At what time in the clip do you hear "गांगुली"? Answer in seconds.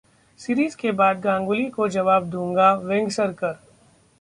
1.19-1.69